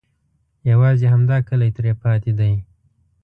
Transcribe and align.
یوازې 0.71 1.05
همدا 1.13 1.37
کلی 1.47 1.69
ترې 1.75 1.93
پاتې 2.01 2.31
دی. 2.39 2.53